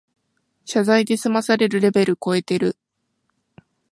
[0.65, 2.75] 謝罪で済まされるレベルこえてる